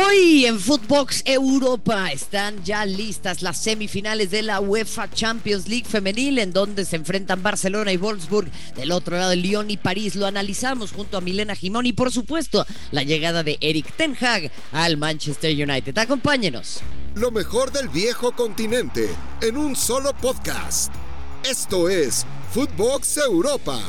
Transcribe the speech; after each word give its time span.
Hoy 0.00 0.46
en 0.46 0.60
Footbox 0.60 1.22
Europa 1.24 2.12
están 2.12 2.62
ya 2.62 2.86
listas 2.86 3.42
las 3.42 3.58
semifinales 3.58 4.30
de 4.30 4.42
la 4.42 4.60
UEFA 4.60 5.10
Champions 5.10 5.66
League 5.66 5.86
femenil 5.88 6.38
en 6.38 6.52
donde 6.52 6.84
se 6.84 6.94
enfrentan 6.94 7.42
Barcelona 7.42 7.92
y 7.92 7.96
Wolfsburg. 7.96 8.48
Del 8.76 8.92
otro 8.92 9.16
lado 9.16 9.34
Lyon 9.34 9.72
y 9.72 9.76
París 9.76 10.14
lo 10.14 10.26
analizamos 10.26 10.92
junto 10.92 11.16
a 11.16 11.20
Milena 11.20 11.56
Jimón 11.56 11.84
y 11.86 11.92
por 11.92 12.12
supuesto 12.12 12.64
la 12.92 13.02
llegada 13.02 13.42
de 13.42 13.58
Eric 13.60 13.92
Ten 13.96 14.16
Hag 14.20 14.52
al 14.70 14.98
Manchester 14.98 15.50
United. 15.50 15.98
Acompáñenos. 15.98 16.78
Lo 17.16 17.32
mejor 17.32 17.72
del 17.72 17.88
viejo 17.88 18.30
continente 18.30 19.08
en 19.40 19.56
un 19.56 19.74
solo 19.74 20.12
podcast. 20.14 20.94
Esto 21.42 21.88
es 21.88 22.24
Footbox 22.52 23.16
Europa. 23.16 23.82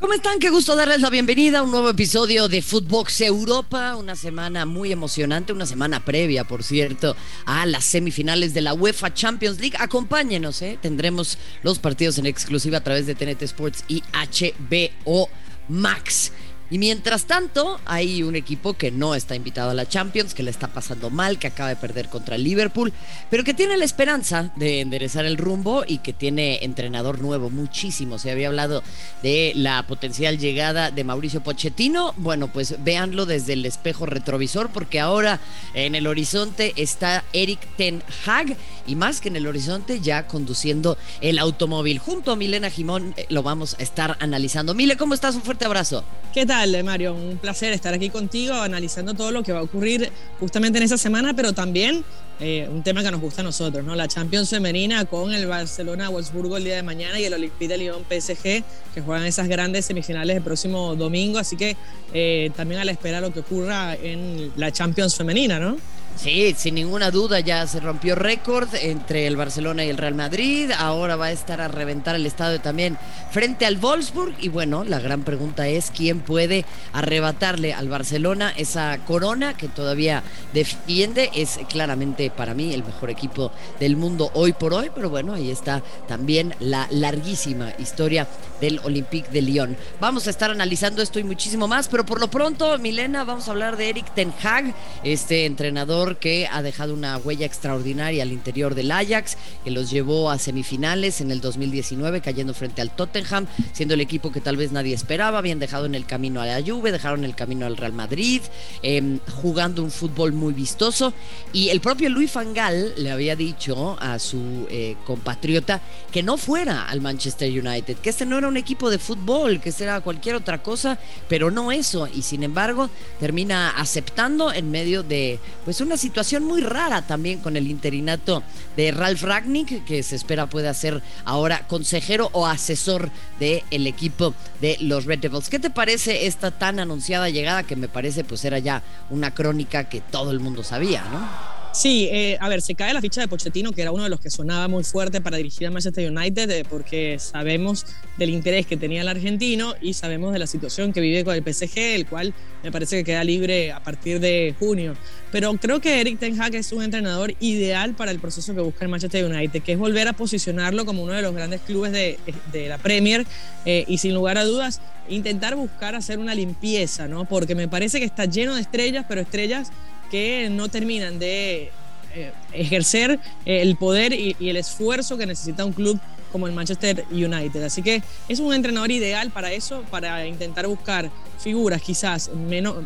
¿Cómo 0.00 0.12
están? 0.12 0.40
Qué 0.40 0.50
gusto 0.50 0.74
darles 0.74 1.00
la 1.00 1.08
bienvenida 1.08 1.60
a 1.60 1.62
un 1.62 1.70
nuevo 1.70 1.88
episodio 1.88 2.48
de 2.48 2.62
Footbox 2.62 3.20
Europa. 3.20 3.94
Una 3.96 4.16
semana 4.16 4.66
muy 4.66 4.90
emocionante, 4.90 5.52
una 5.52 5.66
semana 5.66 6.04
previa, 6.04 6.44
por 6.44 6.64
cierto, 6.64 7.16
a 7.46 7.64
las 7.64 7.84
semifinales 7.84 8.52
de 8.54 8.60
la 8.60 8.74
UEFA 8.74 9.14
Champions 9.14 9.60
League. 9.60 9.76
Acompáñenos, 9.78 10.60
¿eh? 10.62 10.78
Tendremos 10.82 11.38
los 11.62 11.78
partidos 11.78 12.18
en 12.18 12.26
exclusiva 12.26 12.78
a 12.78 12.82
través 12.82 13.06
de 13.06 13.14
TNT 13.14 13.42
Sports 13.42 13.84
y 13.86 14.02
HBO 14.12 15.28
Max. 15.68 16.32
Y 16.70 16.78
mientras 16.78 17.26
tanto, 17.26 17.78
hay 17.84 18.22
un 18.22 18.36
equipo 18.36 18.74
que 18.74 18.90
no 18.90 19.14
está 19.14 19.36
invitado 19.36 19.70
a 19.70 19.74
la 19.74 19.86
Champions, 19.86 20.34
que 20.34 20.42
le 20.42 20.50
está 20.50 20.68
pasando 20.68 21.10
mal, 21.10 21.38
que 21.38 21.46
acaba 21.46 21.68
de 21.68 21.76
perder 21.76 22.08
contra 22.08 22.36
el 22.36 22.44
Liverpool, 22.44 22.92
pero 23.30 23.44
que 23.44 23.54
tiene 23.54 23.76
la 23.76 23.84
esperanza 23.84 24.50
de 24.56 24.80
enderezar 24.80 25.26
el 25.26 25.36
rumbo 25.36 25.84
y 25.86 25.98
que 25.98 26.12
tiene 26.12 26.60
entrenador 26.62 27.20
nuevo, 27.20 27.50
muchísimo. 27.50 28.18
Se 28.18 28.30
había 28.30 28.48
hablado 28.48 28.82
de 29.22 29.52
la 29.54 29.86
potencial 29.86 30.38
llegada 30.38 30.90
de 30.90 31.04
Mauricio 31.04 31.42
Pochettino. 31.42 32.14
Bueno, 32.16 32.48
pues 32.48 32.82
véanlo 32.82 33.26
desde 33.26 33.52
el 33.52 33.66
espejo 33.66 34.06
retrovisor, 34.06 34.70
porque 34.70 35.00
ahora 35.00 35.40
en 35.74 35.94
el 35.94 36.06
horizonte 36.06 36.72
está 36.76 37.24
Eric 37.32 37.60
Ten 37.76 38.02
Hag 38.24 38.56
y 38.86 38.96
más 38.96 39.20
que 39.20 39.28
en 39.28 39.36
el 39.36 39.46
horizonte, 39.46 40.00
ya 40.00 40.26
conduciendo 40.26 40.96
el 41.20 41.38
automóvil. 41.38 41.98
Junto 41.98 42.32
a 42.32 42.36
Milena 42.36 42.70
Jimón 42.70 43.14
eh, 43.16 43.26
lo 43.28 43.42
vamos 43.42 43.76
a 43.78 43.82
estar 43.82 44.16
analizando. 44.20 44.74
Mile, 44.74 44.96
¿cómo 44.96 45.14
estás? 45.14 45.34
Un 45.34 45.42
fuerte 45.42 45.64
abrazo. 45.64 46.04
¿Qué 46.32 46.46
tal, 46.46 46.63
Mario? 46.82 47.14
Un 47.14 47.36
placer 47.36 47.72
estar 47.72 47.92
aquí 47.92 48.08
contigo 48.08 48.54
analizando 48.54 49.12
todo 49.12 49.30
lo 49.30 49.42
que 49.42 49.52
va 49.52 49.58
a 49.58 49.62
ocurrir 49.62 50.10
justamente 50.40 50.78
en 50.78 50.84
esa 50.84 50.96
semana, 50.96 51.34
pero 51.34 51.52
también 51.52 52.02
eh, 52.40 52.66
un 52.70 52.82
tema 52.82 53.02
que 53.02 53.10
nos 53.10 53.20
gusta 53.20 53.42
a 53.42 53.44
nosotros, 53.44 53.84
¿no? 53.84 53.94
La 53.94 54.08
Champions 54.08 54.48
femenina 54.48 55.04
con 55.04 55.34
el 55.34 55.46
Barcelona 55.46 56.08
Wolfsburgo 56.08 56.56
el 56.56 56.64
día 56.64 56.76
de 56.76 56.82
mañana 56.82 57.20
y 57.20 57.24
el 57.24 57.34
Olympique 57.34 57.68
de 57.68 57.76
Lyon 57.76 58.02
PSG 58.08 58.64
que 58.94 59.02
juegan 59.04 59.26
esas 59.26 59.46
grandes 59.46 59.84
semifinales 59.84 60.38
el 60.38 60.42
próximo 60.42 60.96
domingo, 60.96 61.38
así 61.38 61.56
que 61.56 61.76
eh, 62.14 62.50
también 62.56 62.80
a 62.80 62.84
la 62.84 62.92
espera 62.92 63.20
lo 63.20 63.30
que 63.30 63.40
ocurra 63.40 63.94
en 63.94 64.50
la 64.56 64.72
Champions 64.72 65.14
femenina, 65.14 65.60
¿no? 65.60 65.76
Sí, 66.16 66.54
sin 66.56 66.76
ninguna 66.76 67.10
duda 67.10 67.40
ya 67.40 67.66
se 67.66 67.80
rompió 67.80 68.14
récord 68.14 68.68
entre 68.76 69.26
el 69.26 69.36
Barcelona 69.36 69.84
y 69.84 69.90
el 69.90 69.98
Real 69.98 70.14
Madrid. 70.14 70.70
Ahora 70.70 71.16
va 71.16 71.26
a 71.26 71.32
estar 71.32 71.60
a 71.60 71.68
reventar 71.68 72.14
el 72.14 72.24
estadio 72.24 72.60
también 72.60 72.96
frente 73.30 73.66
al 73.66 73.76
Wolfsburg. 73.76 74.34
Y 74.40 74.48
bueno, 74.48 74.84
la 74.84 75.00
gran 75.00 75.22
pregunta 75.22 75.68
es 75.68 75.90
quién 75.90 76.20
puede 76.20 76.64
arrebatarle 76.92 77.74
al 77.74 77.88
Barcelona 77.88 78.54
esa 78.56 78.96
corona 79.04 79.54
que 79.54 79.68
todavía 79.68 80.22
defiende. 80.54 81.30
Es 81.34 81.58
claramente 81.68 82.30
para 82.30 82.54
mí 82.54 82.72
el 82.72 82.84
mejor 82.84 83.10
equipo 83.10 83.50
del 83.80 83.96
mundo 83.96 84.30
hoy 84.34 84.52
por 84.52 84.72
hoy. 84.72 84.90
Pero 84.94 85.10
bueno, 85.10 85.34
ahí 85.34 85.50
está 85.50 85.82
también 86.06 86.54
la 86.60 86.86
larguísima 86.90 87.72
historia 87.78 88.28
del 88.60 88.80
Olympique 88.84 89.30
de 89.30 89.42
Lyon. 89.42 89.76
Vamos 90.00 90.26
a 90.26 90.30
estar 90.30 90.50
analizando 90.50 91.02
esto 91.02 91.18
y 91.18 91.24
muchísimo 91.24 91.68
más. 91.68 91.88
Pero 91.88 92.06
por 92.06 92.20
lo 92.20 92.28
pronto, 92.28 92.78
Milena, 92.78 93.24
vamos 93.24 93.48
a 93.48 93.50
hablar 93.50 93.76
de 93.76 93.90
Eric 93.90 94.14
Ten 94.14 94.32
Hag, 94.42 94.74
este 95.02 95.44
entrenador 95.44 96.03
que 96.18 96.46
ha 96.50 96.62
dejado 96.62 96.94
una 96.94 97.16
huella 97.18 97.46
extraordinaria 97.46 98.22
al 98.22 98.32
interior 98.32 98.74
del 98.74 98.90
Ajax, 98.90 99.36
que 99.64 99.70
los 99.70 99.90
llevó 99.90 100.30
a 100.30 100.38
semifinales 100.38 101.20
en 101.20 101.30
el 101.30 101.40
2019, 101.40 102.20
cayendo 102.20 102.54
frente 102.54 102.82
al 102.82 102.94
Tottenham, 102.94 103.46
siendo 103.72 103.94
el 103.94 104.00
equipo 104.00 104.30
que 104.30 104.40
tal 104.40 104.56
vez 104.56 104.72
nadie 104.72 104.94
esperaba. 104.94 105.38
Habían 105.38 105.58
dejado 105.58 105.86
en 105.86 105.94
el 105.94 106.06
camino 106.06 106.40
a 106.40 106.46
la 106.46 106.62
Juve, 106.64 106.92
dejaron 106.92 107.24
el 107.24 107.34
camino 107.34 107.66
al 107.66 107.76
Real 107.76 107.92
Madrid, 107.92 108.42
em, 108.82 109.18
jugando 109.42 109.82
un 109.82 109.90
fútbol 109.90 110.32
muy 110.32 110.52
vistoso. 110.52 111.12
Y 111.52 111.70
el 111.70 111.80
propio 111.80 112.08
Luis 112.10 112.30
Fangal 112.30 112.94
le 112.96 113.10
había 113.10 113.36
dicho 113.36 113.96
a 114.00 114.18
su 114.18 114.66
eh, 114.70 114.96
compatriota 115.06 115.80
que 116.12 116.22
no 116.22 116.36
fuera 116.36 116.88
al 116.88 117.00
Manchester 117.00 117.50
United, 117.50 117.96
que 117.96 118.10
este 118.10 118.26
no 118.26 118.38
era 118.38 118.48
un 118.48 118.56
equipo 118.56 118.90
de 118.90 118.98
fútbol, 118.98 119.60
que 119.60 119.70
este 119.70 119.84
era 119.84 120.00
cualquier 120.00 120.36
otra 120.36 120.62
cosa, 120.62 120.98
pero 121.28 121.50
no 121.50 121.72
eso. 121.72 122.08
Y 122.12 122.22
sin 122.22 122.42
embargo, 122.42 122.90
termina 123.20 123.70
aceptando 123.70 124.52
en 124.52 124.70
medio 124.70 125.02
de 125.02 125.38
pues 125.64 125.80
una 125.80 125.93
situación 125.96 126.44
muy 126.44 126.60
rara 126.60 127.02
también 127.02 127.38
con 127.38 127.56
el 127.56 127.68
interinato 127.68 128.42
de 128.76 128.90
Ralph 128.90 129.22
Ragnick, 129.22 129.84
que 129.84 130.02
se 130.02 130.16
espera 130.16 130.46
pueda 130.46 130.74
ser 130.74 131.02
ahora 131.24 131.66
consejero 131.66 132.30
o 132.32 132.46
asesor 132.46 133.10
del 133.38 133.62
el 133.70 133.86
equipo 133.86 134.34
de 134.60 134.76
los 134.80 135.04
Red 135.04 135.20
Devils. 135.20 135.48
¿Qué 135.48 135.58
te 135.58 135.70
parece 135.70 136.26
esta 136.26 136.50
tan 136.50 136.80
anunciada 136.80 137.30
llegada 137.30 137.62
que 137.62 137.76
me 137.76 137.88
parece 137.88 138.24
pues 138.24 138.44
era 138.44 138.58
ya 138.58 138.82
una 139.10 139.32
crónica 139.32 139.84
que 139.84 140.00
todo 140.00 140.30
el 140.30 140.40
mundo 140.40 140.62
sabía, 140.62 141.04
¿no? 141.04 141.53
Sí, 141.74 142.08
eh, 142.12 142.38
a 142.40 142.48
ver, 142.48 142.62
se 142.62 142.76
cae 142.76 142.94
la 142.94 143.00
ficha 143.00 143.20
de 143.20 143.26
Pochettino, 143.26 143.72
que 143.72 143.82
era 143.82 143.90
uno 143.90 144.04
de 144.04 144.08
los 144.08 144.20
que 144.20 144.30
sonaba 144.30 144.68
muy 144.68 144.84
fuerte 144.84 145.20
para 145.20 145.38
dirigir 145.38 145.66
a 145.66 145.72
Manchester 145.72 146.08
United, 146.08 146.48
eh, 146.48 146.64
porque 146.70 147.18
sabemos 147.18 147.84
del 148.16 148.30
interés 148.30 148.64
que 148.64 148.76
tenía 148.76 149.02
el 149.02 149.08
argentino 149.08 149.74
y 149.80 149.94
sabemos 149.94 150.32
de 150.32 150.38
la 150.38 150.46
situación 150.46 150.92
que 150.92 151.00
vive 151.00 151.24
con 151.24 151.34
el 151.34 151.42
PSG, 151.42 151.76
el 151.96 152.06
cual 152.06 152.32
me 152.62 152.70
parece 152.70 152.98
que 152.98 153.02
queda 153.02 153.24
libre 153.24 153.72
a 153.72 153.82
partir 153.82 154.20
de 154.20 154.54
junio. 154.56 154.94
Pero 155.32 155.52
creo 155.54 155.80
que 155.80 156.00
Eric 156.00 156.20
Ten 156.20 156.40
Hag 156.40 156.54
es 156.54 156.70
un 156.70 156.84
entrenador 156.84 157.34
ideal 157.40 157.96
para 157.96 158.12
el 158.12 158.20
proceso 158.20 158.54
que 158.54 158.60
busca 158.60 158.84
el 158.84 158.88
Manchester 158.88 159.24
United, 159.24 159.60
que 159.60 159.72
es 159.72 159.78
volver 159.78 160.06
a 160.06 160.12
posicionarlo 160.12 160.86
como 160.86 161.02
uno 161.02 161.14
de 161.14 161.22
los 161.22 161.34
grandes 161.34 161.60
clubes 161.62 161.90
de, 161.90 162.68
la 162.68 162.78
Premier 162.78 163.26
eh, 163.64 163.84
y 163.88 163.98
sin 163.98 164.14
lugar 164.14 164.38
a 164.38 164.44
dudas 164.44 164.80
intentar 165.08 165.56
buscar 165.56 165.96
hacer 165.96 166.18
una 166.18 166.36
limpieza, 166.36 167.08
¿no? 167.08 167.24
Porque 167.24 167.54
me 167.54 167.68
parece 167.68 167.98
que 167.98 168.04
está 168.04 168.24
lleno 168.26 168.54
de 168.54 168.60
estrellas, 168.60 169.04
pero 169.08 169.20
estrellas 169.20 169.70
que 170.14 170.48
no 170.48 170.68
terminan 170.68 171.18
de 171.18 171.72
eh, 172.14 172.32
ejercer 172.52 173.18
eh, 173.46 173.62
el 173.62 173.74
poder 173.74 174.12
y, 174.12 174.36
el 174.38 174.56
esfuerzo 174.56 175.18
que 175.18 175.26
necesita 175.26 175.64
un 175.64 175.72
club 175.72 175.98
como 176.30 176.46
el 176.46 176.52
Manchester 176.52 177.04
United. 177.10 177.60
Así 177.64 177.82
que 177.82 178.00
es 178.28 178.38
un 178.38 178.54
entrenador 178.54 178.92
ideal 178.92 179.32
para 179.32 179.50
eso, 179.50 179.82
para 179.90 180.24
intentar 180.24 180.68
buscar 180.68 181.10
figuras 181.40 181.82
quizás 181.82 182.30
menos, 182.32 182.76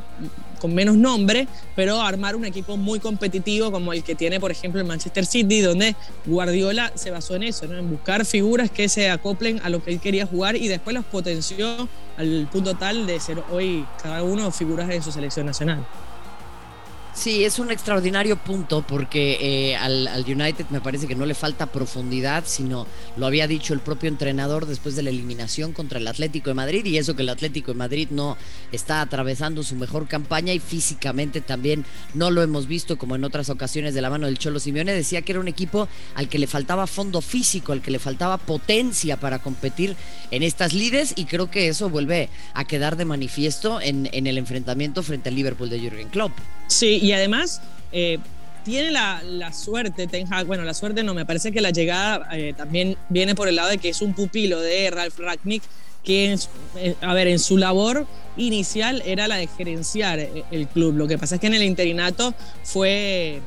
con 0.58 0.74
menos 0.74 0.96
nombre, 0.96 1.46
pero 1.76 2.00
armar 2.00 2.34
un 2.34 2.46
equipo 2.46 2.78
muy 2.78 2.98
competitivo 2.98 3.70
como 3.70 3.92
el 3.92 4.02
que 4.02 4.14
tiene, 4.14 4.40
por 4.40 4.50
ejemplo, 4.50 4.80
el 4.80 4.86
Manchester 4.86 5.26
City, 5.26 5.60
donde 5.60 5.96
Guardiola 6.24 6.92
se 6.94 7.10
basó 7.10 7.36
en 7.36 7.42
eso, 7.42 7.66
en 7.66 7.90
buscar 7.90 8.24
figuras 8.24 8.70
que 8.70 8.88
se 8.88 9.10
acoplen 9.10 9.60
a 9.62 9.68
lo 9.68 9.84
que 9.84 9.90
él 9.90 10.00
quería 10.00 10.24
jugar 10.24 10.56
y 10.56 10.68
después 10.68 10.94
los 10.94 11.04
potenció 11.04 11.90
al 12.16 12.48
punto 12.50 12.74
tal 12.74 13.06
de 13.06 13.20
ser 13.20 13.42
hoy 13.50 13.84
cada 14.02 14.22
uno 14.22 14.50
figuras 14.50 14.88
de 14.88 15.02
su 15.02 15.12
selección 15.12 15.44
nacional. 15.44 15.84
Sí, 17.14 17.44
es 17.44 17.58
un 17.58 17.72
extraordinario 17.72 18.36
punto 18.36 18.86
porque 18.86 19.38
eh, 19.40 19.76
al, 19.76 20.24
United 20.26 20.66
me 20.70 20.80
parece 20.80 21.08
que 21.08 21.16
no 21.16 21.26
le 21.26 21.34
falta 21.34 21.66
profundidad, 21.66 22.44
sino 22.46 22.86
lo 23.16 23.26
había 23.26 23.48
dicho 23.48 23.74
el 23.74 23.80
propio 23.80 24.08
entrenador 24.08 24.66
después 24.66 24.94
de 24.94 25.02
la 25.02 25.10
eliminación 25.10 25.72
contra 25.72 25.98
el 25.98 26.06
Atlético 26.06 26.50
de 26.50 26.54
Madrid 26.54 26.84
y 26.84 26.96
eso 26.96 27.16
que 27.16 27.22
el 27.22 27.28
Atlético 27.28 27.72
de 27.72 27.78
Madrid 27.78 28.08
no 28.10 28.36
está 28.70 29.00
atravesando 29.00 29.64
su 29.64 29.74
mejor 29.74 30.06
campaña 30.06 30.52
y 30.52 30.60
físicamente 30.60 31.40
también 31.40 31.84
no 32.14 32.30
lo 32.30 32.42
hemos 32.42 32.68
visto 32.68 32.98
como 32.98 33.16
en 33.16 33.24
otras 33.24 33.50
ocasiones 33.50 33.94
de 33.94 34.02
la 34.02 34.10
mano 34.10 34.26
del 34.26 34.38
Cholo 34.38 34.60
Simeone. 34.60 34.92
Decía 34.92 35.22
que 35.22 35.32
era 35.32 35.40
un 35.40 35.48
equipo 35.48 35.88
al 36.14 36.28
que 36.28 36.38
le 36.38 36.46
faltaba 36.46 36.86
fondo 36.86 37.20
físico, 37.20 37.72
al 37.72 37.82
que 37.82 37.90
le 37.90 37.98
faltaba 37.98 38.38
potencia 38.38 39.18
para 39.18 39.40
competir 39.40 39.96
en 40.30 40.44
estas 40.44 40.72
lides 40.72 41.14
y 41.16 41.24
creo 41.24 41.50
que 41.50 41.68
eso 41.68 41.90
vuelve 41.90 42.28
a 42.54 42.64
quedar 42.64 42.96
de 42.96 43.04
manifiesto 43.04 43.80
en, 43.80 44.08
en 44.12 44.28
el 44.28 44.38
enfrentamiento 44.38 45.02
frente 45.02 45.30
al 45.30 45.34
Liverpool 45.34 45.68
de 45.68 45.80
Jürgen 45.80 46.08
Klopp. 46.10 46.32
Sí, 46.68 46.97
y 47.00 47.12
además 47.12 47.60
eh, 47.92 48.18
tiene 48.64 48.90
la, 48.90 49.52
suerte, 49.52 50.06
Ten 50.06 50.28
bueno, 50.46 50.64
la 50.64 50.74
suerte 50.74 51.02
no, 51.02 51.14
me 51.14 51.24
parece 51.24 51.52
que 51.52 51.60
la 51.60 51.70
llegada 51.70 52.28
eh, 52.32 52.52
también 52.56 52.96
viene 53.08 53.34
por 53.34 53.48
el 53.48 53.56
lado 53.56 53.70
de 53.70 53.78
que 53.78 53.88
es 53.88 54.02
un 54.02 54.14
pupilo 54.14 54.60
de 54.60 54.90
Ralph 54.90 55.18
Ragnick, 55.18 55.62
que, 56.04 56.38
eh, 56.76 56.94
a 57.00 57.14
ver, 57.14 57.28
en 57.28 57.38
su 57.38 57.56
labor 57.56 58.06
inicial 58.36 59.02
era 59.06 59.26
la 59.26 59.36
de 59.36 59.46
gerenciar 59.46 60.18
el 60.50 60.68
club. 60.68 60.96
Lo 60.96 61.08
que 61.08 61.18
pasa 61.18 61.36
es 61.36 61.40
que 61.40 61.46
en 61.46 61.54
el 61.54 61.62
interinato 61.62 62.34
fue 62.62 63.40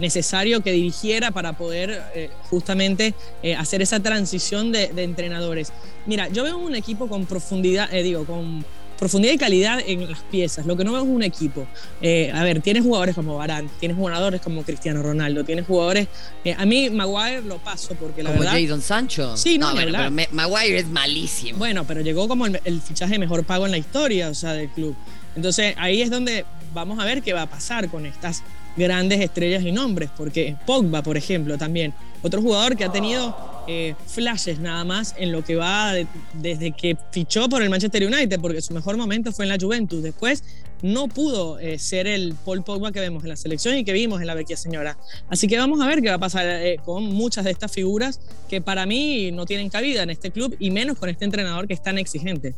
necesario 0.00 0.60
que 0.60 0.72
dirigiera 0.72 1.30
para 1.30 1.52
poder 1.52 2.02
justamente 2.50 3.14
hacer 3.56 3.80
esa 3.80 4.00
transición 4.00 4.72
de, 4.72 4.88
de, 4.88 5.04
entrenadores. 5.04 5.72
Mira, 6.04 6.26
yo 6.28 6.42
veo 6.42 6.58
un 6.58 6.74
equipo 6.74 7.06
con 7.08 7.26
profundidad, 7.26 7.88
digo, 7.90 8.24
con 8.24 8.64
profundidad 8.98 9.32
y 9.32 9.38
calidad 9.38 9.80
en 9.86 10.10
las 10.10 10.20
piezas. 10.20 10.66
Lo 10.66 10.76
que 10.76 10.84
no 10.84 10.92
veo 10.92 11.02
es 11.02 11.08
un 11.08 11.22
equipo. 11.22 11.66
Eh, 12.02 12.30
a 12.34 12.42
ver, 12.42 12.60
tienes 12.60 12.82
jugadores 12.82 13.14
como 13.14 13.36
Barán, 13.36 13.70
tienes 13.78 13.96
jugadores 13.96 14.40
como 14.40 14.62
Cristiano 14.62 15.02
Ronaldo, 15.02 15.44
tienes 15.44 15.66
jugadores. 15.66 16.08
Eh, 16.44 16.54
a 16.56 16.66
mí, 16.66 16.90
Maguire 16.90 17.42
lo 17.42 17.58
paso 17.58 17.94
porque 17.94 18.22
la 18.22 18.30
como 18.30 18.42
verdad. 18.42 18.58
Jadon 18.60 18.82
Sancho. 18.82 19.36
Sí, 19.36 19.58
no, 19.58 19.72
no 19.72 20.10
Maguire 20.32 20.78
es 20.78 20.88
malísimo. 20.88 21.58
Bueno, 21.58 21.84
pero 21.86 22.00
llegó 22.00 22.28
como 22.28 22.46
el, 22.46 22.80
fichaje 22.80 23.18
mejor 23.18 23.44
pago 23.44 23.66
en 23.66 23.72
la 23.72 23.78
historia, 23.78 24.28
o 24.28 24.34
sea, 24.34 24.52
del 24.52 24.68
club. 24.68 24.96
Entonces 25.36 25.74
ahí 25.78 26.02
es 26.02 26.10
donde 26.10 26.44
vamos 26.74 26.98
a 26.98 27.04
ver 27.04 27.22
qué 27.22 27.32
va 27.32 27.42
a 27.42 27.46
pasar 27.46 27.88
con 27.88 28.06
estas 28.06 28.42
grandes 28.76 29.20
estrellas 29.20 29.62
y 29.62 29.72
nombres, 29.72 30.10
porque 30.16 30.56
Pogba, 30.66 31.02
por 31.02 31.16
ejemplo, 31.16 31.58
también, 31.58 31.92
otro 32.22 32.40
jugador 32.40 32.76
que 32.76 32.84
ha 32.84 32.92
tenido 32.92 33.57
eh, 33.70 33.94
flashes 34.06 34.58
nada 34.58 34.82
más 34.82 35.14
en 35.18 35.30
lo 35.30 35.44
que 35.44 35.54
va 35.54 35.92
desde 36.32 36.72
que 36.72 36.96
fichó 37.12 37.50
por 37.50 37.62
el 37.62 37.68
Manchester 37.68 38.02
United, 38.06 38.40
porque 38.40 38.62
su 38.62 38.72
mejor 38.72 38.96
momento 38.96 39.30
fue 39.30 39.44
en 39.44 39.50
la 39.50 39.58
Juventus. 39.60 40.02
Después 40.02 40.42
no 40.80 41.06
pudo 41.08 41.58
eh, 41.58 41.78
ser 41.78 42.06
el 42.06 42.34
Paul 42.46 42.64
Pogba 42.64 42.92
que 42.92 43.00
vemos 43.00 43.22
en 43.24 43.28
la 43.28 43.36
selección 43.36 43.76
y 43.76 43.84
que 43.84 43.92
vimos 43.92 44.22
en 44.22 44.26
la 44.26 44.34
Vecchia 44.34 44.56
Señora. 44.56 44.96
Así 45.28 45.48
que 45.48 45.58
vamos 45.58 45.82
a 45.82 45.86
ver 45.86 46.00
qué 46.00 46.08
va 46.08 46.14
a 46.14 46.18
pasar 46.18 46.46
eh, 46.46 46.78
con 46.82 47.04
muchas 47.04 47.44
de 47.44 47.50
estas 47.50 47.70
figuras 47.70 48.20
que 48.48 48.62
para 48.62 48.86
mí 48.86 49.30
no 49.32 49.44
tienen 49.44 49.68
cabida 49.68 50.02
en 50.02 50.10
este 50.10 50.30
club 50.30 50.56
y 50.58 50.70
menos 50.70 50.96
con 50.98 51.10
este 51.10 51.26
entrenador 51.26 51.68
que 51.68 51.74
es 51.74 51.82
tan 51.82 51.98
exigente. 51.98 52.54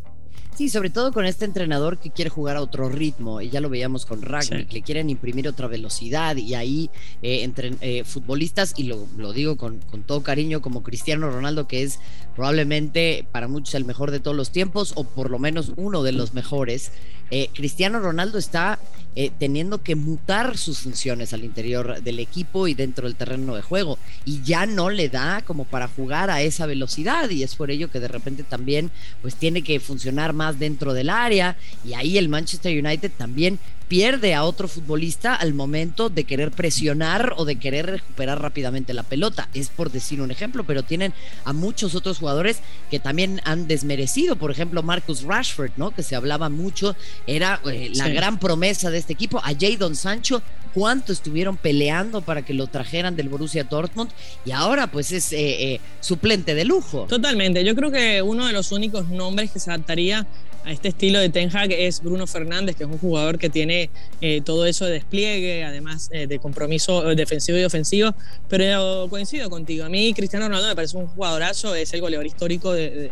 Sí, 0.55 0.69
sobre 0.69 0.91
todo 0.91 1.11
con 1.13 1.25
este 1.25 1.47
entrenador 1.47 1.97
que 1.99 2.11
quiere 2.11 2.29
jugar 2.29 2.57
a 2.57 2.61
otro 2.61 2.91
ritmo, 2.91 3.41
y 3.41 3.49
ya 3.49 3.61
lo 3.61 3.71
veíamos 3.71 4.05
con 4.05 4.21
Ragnick, 4.21 4.71
le 4.73 4.83
quieren 4.83 5.09
imprimir 5.09 5.49
otra 5.49 5.69
velocidad, 5.69 6.37
y 6.37 6.55
ahí 6.55 6.91
eh, 7.23 7.45
entre 7.45 7.73
eh, 7.81 8.05
futbolistas, 8.05 8.75
y 8.77 8.83
lo, 8.83 9.33
digo 9.33 9.57
con, 9.57 9.79
con, 9.79 10.03
todo 10.03 10.23
cariño, 10.23 10.61
como 10.61 10.83
Cristiano 10.83 11.31
Ronaldo, 11.31 11.67
que 11.67 11.83
es 11.83 11.99
probablemente 12.37 13.27
para 13.33 13.49
muchos 13.49 13.75
el 13.75 13.87
mejor 13.87 14.11
de 14.11 14.21
todos 14.21 14.37
los 14.37 14.51
tiempos, 14.51 14.93
o 14.97 15.05
por 15.05 15.31
lo 15.31 15.39
menos 15.39 15.73
uno 15.77 16.03
de 16.03 16.13
los 16.13 16.35
mejores, 16.35 16.93
eh, 17.31 17.49
Cristiano 17.55 18.01
Ronaldo 18.01 18.39
está 18.39 18.79
eh, 19.15 19.31
teniendo 19.39 19.83
que 19.83 19.95
mutar 19.95 20.57
sus 20.57 20.81
funciones 20.81 21.33
al 21.33 21.45
interior 21.45 22.03
del 22.03 22.19
equipo 22.19 22.69
y 22.69 22.75
dentro 22.75 23.07
del 23.07 23.17
terreno 23.17 23.55
de 23.55 23.63
juego. 23.63 23.99
Y 24.25 24.43
ya 24.43 24.67
no 24.67 24.91
le 24.91 25.09
da 25.09 25.43
como 25.43 25.65
para 25.65 25.89
jugar 25.89 26.31
a 26.31 26.43
esa 26.43 26.67
velocidad 26.67 27.31
y 27.31 27.43
es 27.43 27.55
por 27.55 27.71
ello 27.71 27.91
que 27.91 28.01
de 28.01 28.09
repente 28.09 28.43
también 28.43 28.91
pues 29.23 29.37
tiene 29.37 29.63
que 29.63 29.79
funcionar 29.81 30.20
más 30.33 30.59
dentro 30.59 30.93
del 30.93 31.11
área. 31.11 31.57
Y 31.85 31.95
ahí 31.95 32.19
el 32.19 32.29
Manchester 32.29 32.85
United 32.85 33.11
también 33.17 33.59
pierde 33.91 34.35
a 34.35 34.45
otro 34.45 34.69
futbolista 34.69 35.35
al 35.35 35.53
momento 35.53 36.11
de 36.11 36.23
querer 36.23 36.53
presionar 36.53 37.35
o 37.37 37.45
de 37.45 37.57
querer 37.57 37.87
recuperar 37.87 38.41
rápidamente 38.41 38.95
la 38.95 39.03
pelota. 39.03 39.49
Es 39.53 39.69
por 39.69 39.91
decir 39.91 40.21
un 40.21 40.31
ejemplo, 40.31 40.63
pero 40.63 40.85
tienen 40.85 41.13
a 41.45 41.53
muchos 41.53 41.97
otros 41.97 42.19
jugadores 42.19 42.61
que 42.89 43.01
también 43.01 43.41
han 43.45 43.67
desmerecido. 43.67 44.37
Por 44.37 44.53
ejemplo, 44.53 44.85
Marcus 44.85 45.23
Rashford, 45.25 45.73
¿no? 45.77 45.91
Que 45.91 46.05
se 46.05 46.15
hablaba 46.15 46.49
mucho, 46.49 46.95
era 47.27 47.61
eh, 47.67 47.91
la 47.93 48.09
gran 48.09 48.39
promesa 48.39 48.91
de 48.93 48.99
este 48.99 49.13
equipo. 49.13 49.41
A 49.41 49.55
Jadon 49.59 49.97
Sancho, 49.97 50.41
cuánto 50.73 51.13
estuvieron 51.13 51.57
peleando 51.57 52.23
para 52.23 52.43
que 52.43 52.55
lo 52.55 52.69
trajeran 52.69 53.17
del 53.17 53.29
Borussia 53.29 53.65
Dortmund 53.65 54.13
y 54.45 54.53
ahora 54.53 54.87
pues 54.87 55.11
es 55.11 55.33
eh, 55.33 55.75
eh, 55.75 55.81
suplente 55.99 56.55
de 56.55 56.65
lujo. 56.65 57.07
Totalmente, 57.09 57.65
yo 57.65 57.75
creo 57.75 57.91
que 57.91 58.23
uno 58.23 58.47
de 58.47 58.53
los 58.53 58.71
únicos 58.71 59.09
nombres 59.09 59.51
que 59.51 59.59
se 59.59 59.71
adaptaría 59.71 60.29
a 60.65 60.73
este 60.73 60.89
estilo 60.89 61.19
de 61.19 61.29
Ten 61.31 61.55
Hag 61.55 61.73
es 61.73 62.03
Bruno 62.03 62.27
Fernández, 62.27 62.77
que 62.77 62.85
es 62.85 62.91
un 62.91 62.99
jugador 62.99 63.39
que 63.39 63.49
tiene 63.49 63.91
eh, 64.21 64.43
todo 64.45 64.67
eso 64.67 64.85
de 64.85 64.93
despliegue, 64.93 65.65
además 65.65 66.11
eh, 66.13 66.27
de 66.27 66.39
compromiso 66.39 67.11
eh, 67.11 67.17
defensivo 67.17 67.59
y 67.59 67.65
ofensivo. 67.65 68.15
Pero 68.49 69.07
coincido 69.09 69.49
contigo, 69.49 69.85
a 69.85 69.89
mí 69.89 70.13
Cristiano 70.15 70.47
Ronaldo 70.47 70.69
me 70.69 70.75
parece 70.75 70.97
un 70.97 71.07
jugadorazo, 71.07 71.75
es 71.75 71.93
el 71.95 72.01
goleador 72.01 72.27
histórico 72.27 72.73
del 72.73 73.11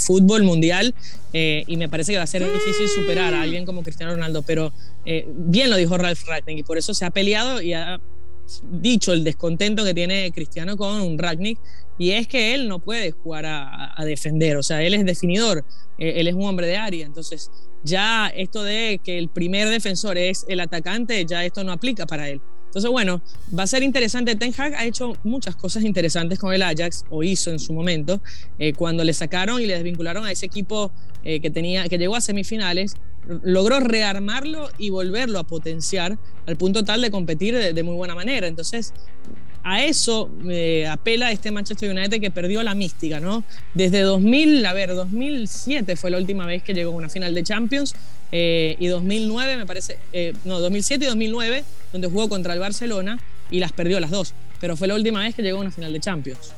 fútbol 0.00 0.42
mundial 0.42 0.94
y 1.32 1.76
me 1.76 1.88
parece 1.88 2.12
que 2.12 2.18
va 2.18 2.24
a 2.24 2.26
ser 2.26 2.42
difícil 2.44 2.88
superar 2.88 3.32
a 3.34 3.42
alguien 3.42 3.64
como 3.64 3.82
Cristiano 3.82 4.12
Ronaldo. 4.12 4.42
Pero 4.42 4.72
bien 5.04 5.70
lo 5.70 5.76
dijo 5.76 5.96
Ralph 5.96 6.26
Ragnick 6.26 6.58
y 6.58 6.62
por 6.62 6.78
eso 6.78 6.94
se 6.94 7.04
ha 7.04 7.10
peleado 7.10 7.62
y 7.62 7.74
ha 7.74 8.00
dicho 8.70 9.12
el 9.12 9.24
descontento 9.24 9.84
que 9.84 9.94
tiene 9.94 10.30
Cristiano 10.32 10.76
con 10.76 11.18
Ragnick 11.18 11.58
y 11.98 12.10
es 12.10 12.26
que 12.26 12.54
él 12.54 12.68
no 12.68 12.78
puede 12.78 13.12
jugar 13.12 13.44
a, 13.46 13.94
defender, 14.04 14.56
o 14.56 14.62
sea, 14.62 14.82
él 14.82 14.94
es 14.94 15.04
definidor, 15.04 15.64
eh, 15.98 16.14
él 16.16 16.26
es 16.26 16.34
un 16.34 16.44
hombre 16.44 16.66
de 16.66 16.76
área, 16.76 17.06
entonces 17.06 17.50
ya 17.84 18.28
esto 18.28 18.62
de 18.62 19.00
que 19.02 19.18
el 19.18 19.28
primer 19.28 19.68
defensor 19.68 20.18
es 20.18 20.44
el 20.48 20.60
atacante, 20.60 21.24
ya 21.24 21.44
esto 21.44 21.64
no 21.64 21.72
aplica 21.72 22.06
para 22.06 22.28
él. 22.28 22.40
Entonces, 22.66 22.90
bueno, 22.90 23.20
va 23.56 23.64
a 23.64 23.66
ser 23.66 23.82
interesante. 23.82 24.34
Ten 24.34 24.54
Hag 24.56 24.74
ha 24.74 24.86
hecho 24.86 25.14
muchas 25.24 25.54
cosas 25.56 25.84
interesantes 25.84 26.38
con 26.38 26.54
el 26.54 26.62
Ajax, 26.62 27.04
o 27.10 27.22
hizo 27.22 27.50
en 27.50 27.58
su 27.58 27.74
momento, 27.74 28.22
eh, 28.58 28.72
cuando 28.72 29.04
le 29.04 29.12
sacaron 29.12 29.60
y 29.60 29.66
le 29.66 29.74
desvincularon 29.74 30.24
a 30.24 30.32
ese 30.32 30.46
equipo 30.46 30.90
eh, 31.22 31.40
que, 31.40 31.50
tenía, 31.50 31.86
que 31.88 31.98
llegó 31.98 32.16
a 32.16 32.22
semifinales, 32.22 32.94
logró 33.26 33.80
rearmarlo 33.80 34.68
y 34.78 34.90
volverlo 34.90 35.38
a 35.38 35.44
potenciar 35.44 36.18
al 36.46 36.56
punto 36.56 36.84
tal 36.84 37.00
de 37.02 37.10
competir 37.10 37.56
de, 37.56 37.82
muy 37.82 37.94
buena 37.94 38.14
manera. 38.14 38.46
Entonces, 38.46 38.92
a 39.62 39.84
eso 39.84 40.28
me 40.40 40.86
apela 40.88 41.30
este 41.30 41.52
Manchester 41.52 41.90
United 41.90 42.20
que 42.20 42.30
perdió 42.30 42.62
la 42.62 42.74
mística, 42.74 43.20
¿no? 43.20 43.44
Desde 43.74 44.00
2000, 44.00 44.66
a 44.66 44.72
ver, 44.72 44.94
2007 44.94 45.96
fue 45.96 46.10
la 46.10 46.18
última 46.18 46.46
vez 46.46 46.62
que 46.62 46.74
llegó 46.74 46.92
a 46.92 46.96
una 46.96 47.08
final 47.08 47.32
de 47.32 47.42
Champions 47.44 47.94
eh, 48.32 48.76
y 48.80 48.86
2009 48.88 49.56
me 49.56 49.66
parece, 49.66 49.98
eh, 50.12 50.34
no, 50.44 50.58
2007 50.58 51.04
y 51.04 51.08
2009, 51.08 51.64
donde 51.92 52.08
jugó 52.08 52.28
contra 52.28 52.54
el 52.54 52.60
Barcelona 52.60 53.20
y 53.50 53.60
las 53.60 53.72
perdió 53.72 54.00
las 54.00 54.10
dos, 54.10 54.34
pero 54.60 54.76
fue 54.76 54.88
la 54.88 54.94
última 54.94 55.20
vez 55.20 55.34
que 55.34 55.42
llegó 55.42 55.58
a 55.58 55.60
una 55.60 55.70
final 55.70 55.92
de 55.92 56.00
Champions. 56.00 56.54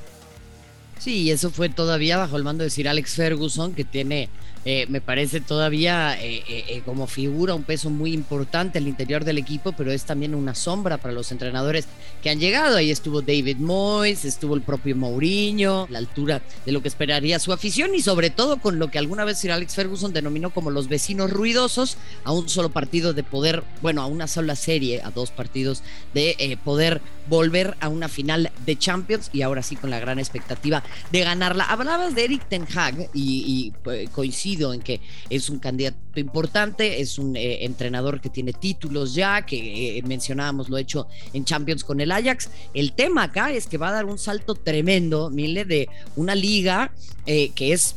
Sí, 1.04 1.24
y 1.24 1.32
eso 1.32 1.50
fue 1.50 1.68
todavía 1.68 2.16
bajo 2.16 2.38
el 2.38 2.44
mando 2.44 2.64
de 2.64 2.70
Sir 2.70 2.88
Alex 2.88 3.16
Ferguson, 3.16 3.74
que 3.74 3.84
tiene 3.84 4.30
eh, 4.66 4.86
me 4.88 5.02
parece 5.02 5.42
todavía 5.42 6.18
eh, 6.18 6.42
eh, 6.48 6.82
como 6.86 7.06
figura 7.06 7.54
un 7.54 7.64
peso 7.64 7.90
muy 7.90 8.14
importante 8.14 8.78
al 8.78 8.88
interior 8.88 9.22
del 9.24 9.36
equipo, 9.36 9.72
pero 9.72 9.92
es 9.92 10.04
también 10.04 10.34
una 10.34 10.54
sombra 10.54 10.96
para 10.96 11.12
los 11.12 11.32
entrenadores 11.32 11.86
que 12.22 12.30
han 12.30 12.40
llegado. 12.40 12.78
Ahí 12.78 12.90
estuvo 12.90 13.20
David 13.20 13.58
Moyes, 13.58 14.24
estuvo 14.24 14.54
el 14.54 14.62
propio 14.62 14.96
Mourinho, 14.96 15.86
la 15.90 15.98
altura 15.98 16.40
de 16.64 16.72
lo 16.72 16.80
que 16.80 16.88
esperaría 16.88 17.38
su 17.38 17.52
afición 17.52 17.94
y 17.94 18.00
sobre 18.00 18.30
todo 18.30 18.58
con 18.58 18.78
lo 18.78 18.90
que 18.90 18.98
alguna 18.98 19.26
vez 19.26 19.38
Sir 19.38 19.52
Alex 19.52 19.74
Ferguson 19.74 20.14
denominó 20.14 20.48
como 20.50 20.70
los 20.70 20.88
vecinos 20.88 21.30
ruidosos, 21.30 21.98
a 22.24 22.32
un 22.32 22.48
solo 22.48 22.70
partido 22.70 23.12
de 23.12 23.22
poder, 23.22 23.64
bueno, 23.82 24.00
a 24.00 24.06
una 24.06 24.26
sola 24.26 24.56
serie, 24.56 25.02
a 25.02 25.10
dos 25.10 25.30
partidos 25.30 25.82
de 26.14 26.58
poder 26.64 27.02
volver 27.28 27.76
a 27.80 27.88
una 27.88 28.08
final 28.08 28.50
de 28.64 28.76
Champions 28.76 29.28
y 29.32 29.42
ahora 29.42 29.62
sí 29.62 29.76
con 29.76 29.90
la 29.90 30.00
gran 30.00 30.18
expectativa 30.18 30.82
de 31.10 31.20
ganarla. 31.20 31.64
Hablabas 31.64 32.14
de 32.14 32.24
Eric 32.24 32.48
Ten 32.48 32.66
Hag 32.74 33.10
y, 33.14 33.72
pues, 33.82 34.10
coincido 34.10 34.72
en 34.72 34.80
que 34.80 35.00
es 35.30 35.48
un 35.50 35.58
candidato 35.58 36.03
importante, 36.20 37.00
es 37.00 37.18
un 37.18 37.36
eh, 37.36 37.64
entrenador 37.64 38.20
que 38.20 38.28
tiene 38.28 38.52
títulos 38.52 39.14
ya, 39.14 39.42
que 39.46 39.98
eh, 39.98 40.02
mencionábamos 40.02 40.68
lo 40.68 40.76
hecho 40.76 41.06
en 41.32 41.44
Champions 41.44 41.84
con 41.84 42.00
el 42.00 42.12
Ajax. 42.12 42.50
El 42.74 42.92
tema 42.92 43.24
acá 43.24 43.52
es 43.52 43.66
que 43.66 43.78
va 43.78 43.88
a 43.88 43.92
dar 43.92 44.04
un 44.04 44.18
salto 44.18 44.54
tremendo, 44.54 45.30
Mile, 45.30 45.64
de 45.64 45.88
una 46.16 46.34
liga 46.34 46.90
eh, 47.26 47.52
que 47.54 47.72
es, 47.72 47.96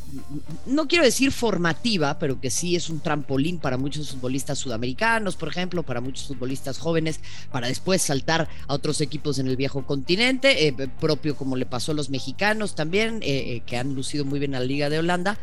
no 0.64 0.88
quiero 0.88 1.04
decir 1.04 1.32
formativa, 1.32 2.18
pero 2.18 2.40
que 2.40 2.50
sí 2.50 2.76
es 2.76 2.88
un 2.88 3.00
trampolín 3.00 3.58
para 3.58 3.76
muchos 3.76 4.10
futbolistas 4.10 4.58
sudamericanos, 4.58 5.36
por 5.36 5.48
ejemplo, 5.48 5.82
para 5.82 6.00
muchos 6.00 6.28
futbolistas 6.28 6.78
jóvenes, 6.78 7.20
para 7.52 7.68
después 7.68 8.00
saltar 8.00 8.48
a 8.66 8.74
otros 8.74 9.02
equipos 9.02 9.38
en 9.38 9.48
el 9.48 9.56
viejo 9.56 9.84
continente, 9.84 10.74
propio 10.98 11.36
como 11.36 11.56
le 11.56 11.66
pasó 11.66 11.92
a 11.92 11.94
los 11.94 12.08
mexicanos 12.08 12.74
también, 12.74 13.20
que 13.20 13.76
han 13.76 13.94
lucido 13.94 14.24
muy 14.24 14.38
bien 14.38 14.54
a 14.54 14.60
la 14.60 14.64
Liga 14.64 14.88
de 14.88 14.98
Holanda, 14.98 15.38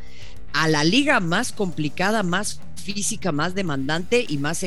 a 0.56 0.70
la 0.70 0.84
liga 0.84 1.20
más 1.20 1.52
complicada, 1.52 2.24
más 2.24 2.62
física, 2.76 3.32
más 3.32 3.56
demandante 3.56 4.26
y 4.28 4.38
más 4.38 4.64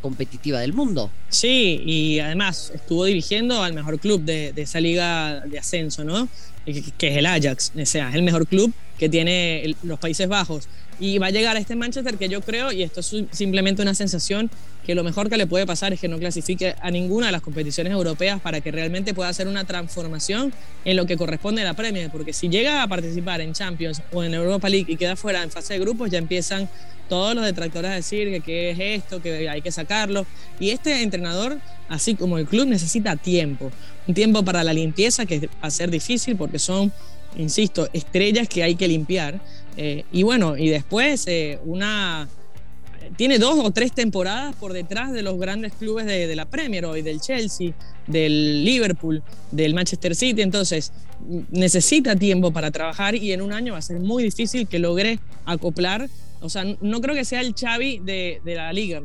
competitiva 0.00 0.60
del 0.60 0.72
mundo. 0.72 1.10
Sí, 1.28 1.82
y 1.84 2.18
además 2.20 2.72
estuvo 2.74 3.04
dirigiendo 3.04 3.62
al 3.62 3.74
mejor 3.74 3.98
club 3.98 4.22
de, 4.22 4.54
esa 4.56 4.80
liga 4.80 5.40
de 5.40 5.58
ascenso, 5.58 6.04
¿no? 6.04 6.28
Que, 6.64 7.08
es 7.08 7.16
el 7.16 7.26
Ajax, 7.26 7.72
o 7.78 7.86
sea, 7.86 8.08
es 8.08 8.14
el 8.14 8.22
mejor 8.22 8.46
club 8.46 8.72
que 8.98 9.08
tiene 9.08 9.76
los 9.82 9.98
Países 9.98 10.26
Bajos. 10.26 10.68
Y 11.00 11.18
va 11.18 11.28
a 11.28 11.30
llegar 11.30 11.56
a 11.56 11.58
este 11.58 11.74
Manchester 11.74 12.16
que 12.16 12.28
yo 12.28 12.42
creo, 12.42 12.70
y 12.70 12.82
esto 12.82 13.00
es 13.00 13.16
simplemente 13.30 13.82
una 13.82 13.94
sensación, 13.94 14.50
que 14.84 14.94
lo 14.94 15.02
mejor 15.02 15.30
que 15.30 15.36
le 15.36 15.46
puede 15.46 15.66
pasar 15.66 15.92
es 15.92 16.00
que 16.00 16.08
no 16.08 16.18
clasifique 16.18 16.74
a 16.80 16.90
ninguna 16.90 17.26
de 17.26 17.32
las 17.32 17.42
competiciones 17.42 17.92
europeas 17.92 18.40
para 18.40 18.60
que 18.60 18.70
realmente 18.70 19.14
pueda 19.14 19.30
hacer 19.30 19.48
una 19.48 19.64
transformación 19.64 20.52
en 20.84 20.96
lo 20.96 21.06
que 21.06 21.16
corresponde 21.16 21.62
a 21.62 21.64
la 21.64 21.74
Premier, 21.74 22.10
porque 22.10 22.32
si 22.32 22.48
llega 22.48 22.82
a 22.82 22.88
participar 22.88 23.40
en 23.40 23.54
Champions 23.54 24.02
o 24.12 24.22
en 24.22 24.34
Europa 24.34 24.68
League 24.68 24.92
y 24.92 24.96
queda 24.96 25.16
fuera 25.16 25.42
en 25.42 25.50
fase 25.50 25.74
de 25.74 25.80
grupos, 25.80 26.10
ya 26.10 26.18
empiezan 26.18 26.68
todos 27.10 27.34
los 27.34 27.44
detractores 27.44 27.90
a 27.90 27.94
decir 27.94 28.30
que 28.30 28.40
qué 28.40 28.70
es 28.70 29.02
esto, 29.02 29.20
que 29.20 29.48
hay 29.48 29.60
que 29.60 29.72
sacarlo. 29.72 30.24
Y 30.60 30.70
este 30.70 31.02
entrenador, 31.02 31.58
así 31.88 32.14
como 32.14 32.38
el 32.38 32.46
club, 32.46 32.68
necesita 32.68 33.16
tiempo. 33.16 33.72
Un 34.06 34.14
tiempo 34.14 34.44
para 34.44 34.62
la 34.62 34.72
limpieza 34.72 35.26
que 35.26 35.40
va 35.40 35.50
a 35.62 35.70
ser 35.70 35.90
difícil 35.90 36.36
porque 36.36 36.60
son, 36.60 36.92
insisto, 37.36 37.88
estrellas 37.92 38.48
que 38.48 38.62
hay 38.62 38.76
que 38.76 38.86
limpiar. 38.86 39.40
Eh, 39.76 40.04
y 40.12 40.22
bueno, 40.22 40.56
y 40.56 40.68
después 40.68 41.26
eh, 41.26 41.58
una 41.64 42.28
tiene 43.16 43.38
dos 43.38 43.58
o 43.62 43.70
tres 43.70 43.92
temporadas 43.92 44.54
por 44.56 44.72
detrás 44.72 45.12
de 45.12 45.22
los 45.22 45.38
grandes 45.38 45.72
clubes 45.74 46.06
de, 46.06 46.34
la 46.36 46.46
Premier 46.46 46.84
hoy, 46.84 47.02
del 47.02 47.20
Chelsea, 47.20 47.72
del 48.06 48.64
Liverpool, 48.64 49.22
del 49.50 49.74
Manchester 49.74 50.14
City. 50.14 50.42
Entonces, 50.42 50.92
necesita 51.50 52.16
tiempo 52.16 52.52
para 52.52 52.70
trabajar 52.70 53.14
y 53.14 53.32
en 53.32 53.42
un 53.42 53.52
año 53.52 53.72
va 53.72 53.78
a 53.78 53.82
ser 53.82 54.00
muy 54.00 54.22
difícil 54.22 54.66
que 54.66 54.78
logre 54.78 55.18
acoplar. 55.44 56.08
O 56.40 56.48
sea, 56.48 56.64
no 56.80 57.00
creo 57.00 57.14
que 57.14 57.24
sea 57.24 57.40
el 57.40 57.54
Xavi 57.54 57.98
de, 57.98 58.40
de 58.44 58.54
la 58.54 58.72
liga. 58.72 59.02